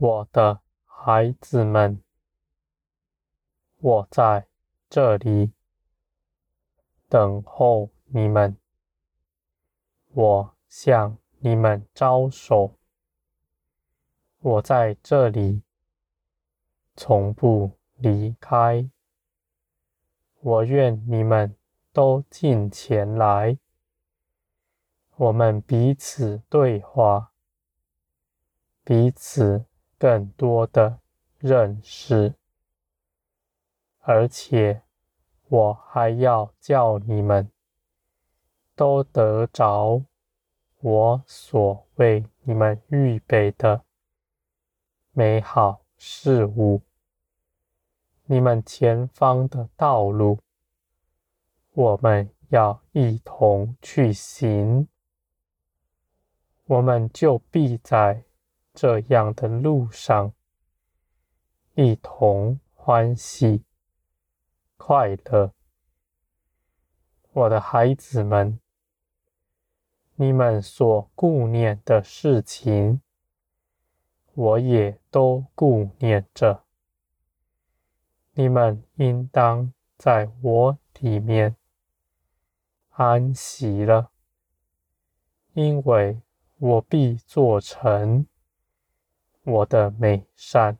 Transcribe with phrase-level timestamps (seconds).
[0.00, 2.00] 我的孩子们，
[3.78, 4.46] 我在
[4.88, 5.50] 这里
[7.08, 8.56] 等候你们。
[10.10, 12.76] 我向你们招手。
[14.38, 15.62] 我在这里，
[16.94, 18.88] 从不离开。
[20.38, 21.56] 我愿你们
[21.92, 23.58] 都进前来，
[25.16, 27.32] 我们彼此对话，
[28.84, 29.66] 彼此
[29.98, 31.00] 更多的
[31.38, 32.34] 认识，
[34.00, 34.82] 而且
[35.48, 37.50] 我还要叫你们
[38.76, 40.02] 都得着
[40.80, 43.82] 我所为你们预备的
[45.10, 46.80] 美好事物。
[48.26, 50.38] 你们前方的道路，
[51.72, 54.86] 我们要一同去行，
[56.66, 58.22] 我们就必在
[58.80, 60.32] 这样的路上
[61.74, 63.64] 一同欢喜
[64.76, 65.52] 快乐。
[67.32, 68.60] 我的孩子们，
[70.14, 73.00] 你们所顾念的事情，
[74.34, 76.62] 我也都顾念着。
[78.34, 81.56] 你们应当在我里面
[82.90, 84.12] 安息了，
[85.54, 86.22] 因为
[86.58, 88.24] 我必做成
[89.48, 90.78] 我的美善，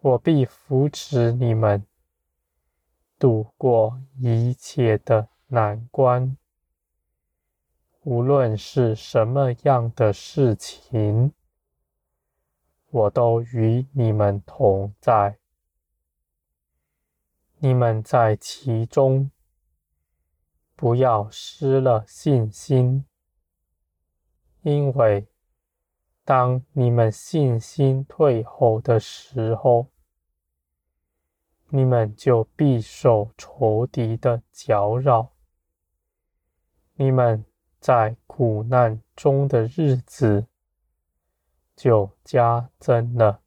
[0.00, 1.86] 我必扶持你们
[3.18, 6.36] 度过一切的难关，
[8.02, 11.32] 无论是什么样的事情，
[12.90, 15.38] 我都与你们同在。
[17.60, 19.30] 你们在其中，
[20.76, 23.06] 不要失了信心，
[24.60, 25.26] 因为
[26.24, 29.88] 当你们信心退后的时候，
[31.70, 35.32] 你们就必受仇敌的搅扰。
[36.94, 37.44] 你们
[37.80, 40.46] 在苦难中的日子
[41.74, 43.40] 就加增了，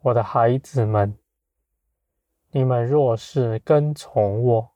[0.00, 1.16] 我的孩子们。
[2.50, 4.72] 你们若是跟从我，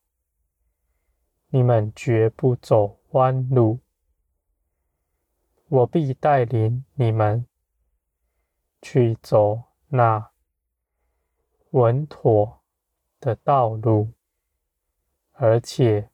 [1.49, 3.81] 你们绝不走弯路。
[5.69, 7.47] 我必带领你们
[8.81, 10.31] 去走那
[11.71, 12.61] 稳妥
[13.21, 14.13] 的道路，
[15.33, 16.11] 而且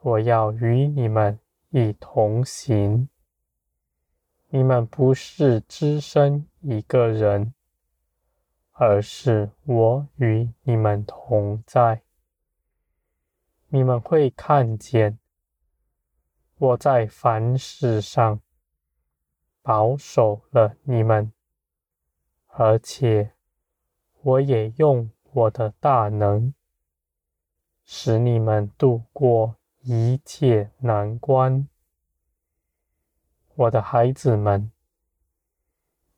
[0.00, 1.38] 我要与你们
[1.70, 3.08] 一同行。
[4.48, 7.54] 你们不是只身一个人。
[8.80, 12.02] 而是我与你们同在，
[13.66, 15.18] 你们会看见
[16.58, 18.40] 我在凡事上
[19.62, 21.32] 保守了你们，
[22.46, 23.32] 而且
[24.22, 26.54] 我也用我的大能
[27.84, 31.68] 使你们度过一切难关。
[33.54, 34.70] 我的孩子们，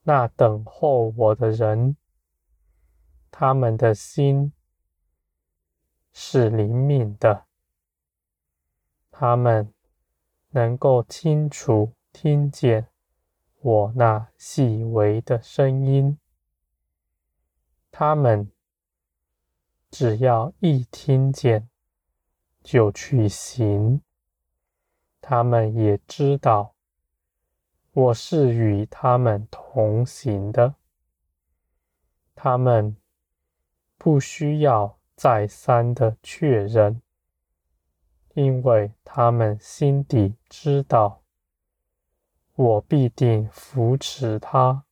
[0.03, 1.97] 那等候我的人。
[3.33, 4.53] 他们的心
[6.13, 7.47] 是灵敏的，
[9.11, 9.73] 他们
[10.51, 12.89] 能够清楚听见
[13.61, 16.19] 我那细微的声音。
[17.91, 18.51] 他们
[19.91, 21.69] 只要一听见，
[22.63, 24.03] 就去行。
[25.21, 26.75] 他们也知道
[27.93, 30.75] 我是与他们同行的。
[32.35, 32.97] 他们。
[34.03, 37.03] 不需要再三的确认，
[38.33, 41.20] 因为他们心底知道，
[42.63, 44.85] 我必定扶持他。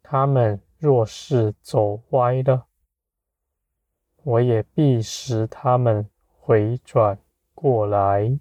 [0.00, 2.68] 他们若是走歪了，
[4.22, 7.18] 我也必使他们回转
[7.52, 8.38] 过来。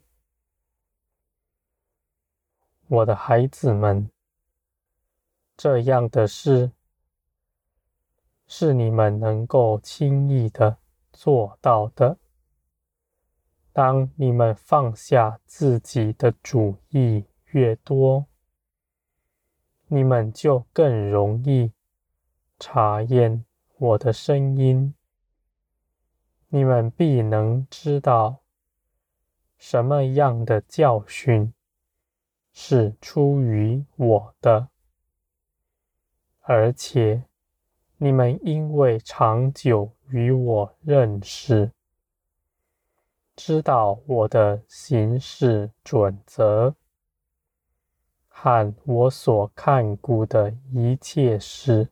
[2.85, 4.11] 我的孩子们，
[5.57, 6.73] 这样的事。
[8.45, 10.77] 是你们能够轻易的
[11.11, 12.19] 做到的。
[13.71, 18.27] 当你们放下自己的主意越多，
[19.87, 21.71] 你们就更容易
[22.59, 23.45] 查验
[23.77, 24.93] 我的声音。
[26.49, 28.41] 你们必能知道
[29.57, 31.53] 什么样的教训
[32.51, 34.67] 是出于我的，
[36.41, 37.23] 而且。
[37.97, 41.71] 你们因为长久与我认识，
[43.33, 46.75] 知道我的行事准则，
[48.43, 51.87] 和我所看顾的一切事，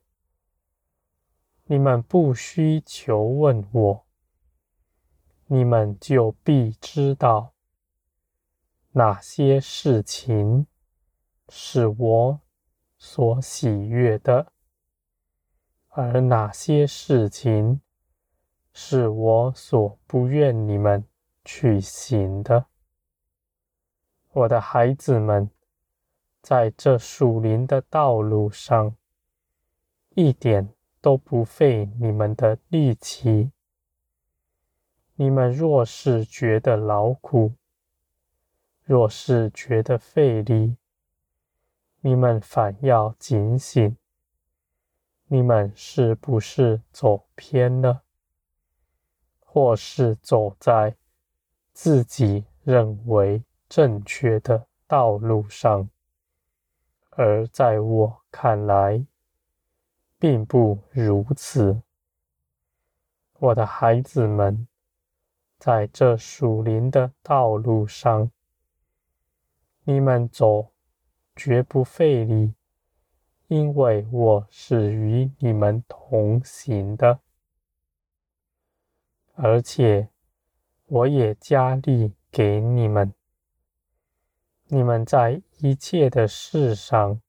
[1.64, 4.06] 你们不需求问我，
[5.46, 7.54] 你们就必知道
[8.92, 10.68] 哪些事情
[11.48, 12.42] 是我
[12.98, 14.52] 所喜悦的，
[15.88, 17.80] 而哪些事情
[18.74, 21.06] 是我所不愿你们
[21.46, 22.66] 去行的。
[24.34, 25.50] 我的孩子们。
[26.42, 28.96] 在这属灵的道路上，
[30.16, 33.52] 一点都不费你们的力气。
[35.16, 37.54] 你们若是觉得劳苦，
[38.84, 40.76] 若是觉得费力，
[42.02, 43.96] 你们反要警醒。
[45.28, 48.02] 你们是不是走偏了，
[49.40, 50.98] 或是走在
[51.72, 55.88] 自己认为正确的道路上？
[57.12, 59.06] 而在我看来，
[60.18, 61.82] 并不如此。
[63.38, 64.68] 我的孩子们，
[65.60, 68.32] 在这属灵的道路上，
[69.84, 70.72] 你们走
[71.36, 72.54] 绝不费力，
[73.48, 77.20] 因为我是与你们同行的，
[79.34, 80.10] 而且
[80.86, 83.14] 我也加力给你们。
[84.74, 87.22] 你们在一切的事上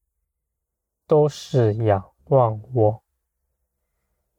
[1.08, 3.02] 都是仰望我，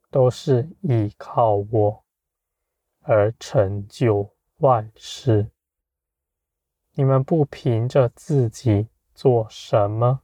[0.10, 2.06] 都是依靠我
[3.02, 5.52] 而成就万事。
[6.94, 10.22] 你们不凭着自己做什么，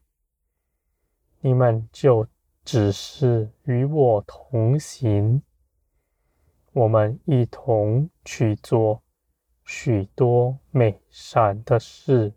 [1.41, 2.25] 你们就
[2.63, 5.41] 只是与我同行，
[6.71, 9.03] 我们一同去做
[9.65, 12.33] 许多美善的事。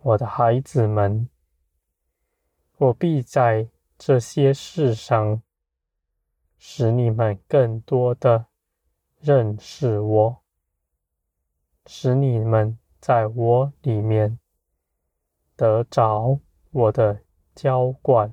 [0.00, 1.28] 我的孩子们，
[2.76, 3.68] 我必在
[3.98, 5.42] 这些事上
[6.56, 8.46] 使你们更多的
[9.20, 10.42] 认识我，
[11.86, 14.38] 使你们在我里面
[15.56, 16.38] 得着
[16.70, 17.20] 我的
[17.56, 18.32] 浇灌，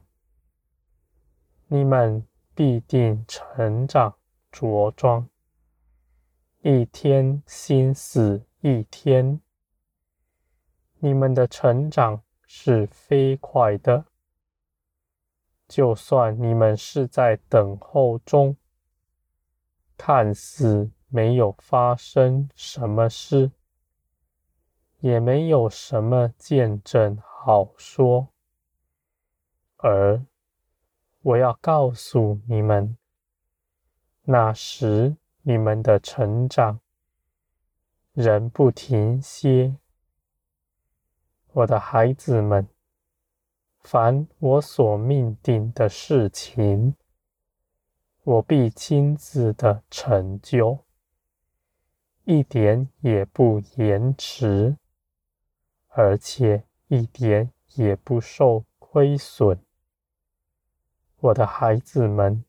[1.68, 4.16] 你们必定成长
[4.52, 5.28] 茁壮，
[6.62, 9.42] 一天新似一天。
[11.00, 14.06] 你们的成长是飞快的，
[15.68, 18.56] 就算你们是在等候中，
[19.98, 23.52] 看似没有发生什么事，
[25.00, 28.30] 也没有什么见证好说，
[29.78, 30.26] 而
[31.22, 32.98] 我要告诉你们，
[34.24, 36.80] 那时你们的成长
[38.14, 39.76] 仍不停歇。
[41.56, 42.68] 我的孩子们，
[43.80, 46.96] 凡我所命定的事情，
[48.24, 50.80] 我必亲自的成就，
[52.26, 54.76] 一点也不延迟，
[55.88, 59.58] 而且一点也不受亏损。
[61.22, 62.44] 我的孩子们，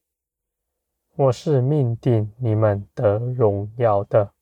[1.15, 4.33] 我是命定你们得荣耀的，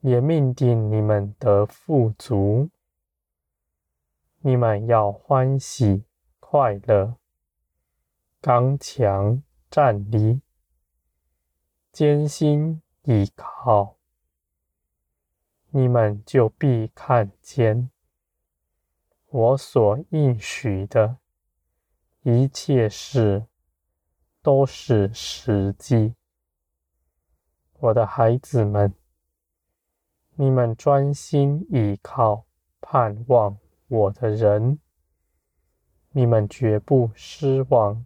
[0.00, 2.68] 也命定你们得富足。
[4.46, 6.04] 你们要欢喜
[6.38, 7.16] 快乐，
[8.40, 10.40] 刚强站立，
[11.90, 13.96] 坚心倚靠，
[15.70, 17.90] 你们就必看见
[19.30, 21.18] 我所应许的
[22.22, 23.48] 一切事
[24.42, 26.14] 都是实际。
[27.80, 28.94] 我的孩子们，
[30.36, 32.46] 你们专心倚靠，
[32.80, 33.58] 盼望。
[33.88, 34.78] 我的人，
[36.10, 38.04] 你们绝不失望，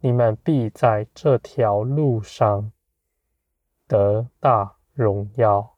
[0.00, 2.70] 你们必在这条路上
[3.86, 5.71] 得大荣耀。